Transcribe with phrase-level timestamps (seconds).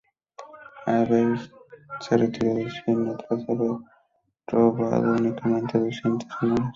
[0.87, 1.37] Haver
[1.99, 3.77] se retiró del cine tras haber
[4.47, 6.69] rodado únicamente dos cintas sonoras.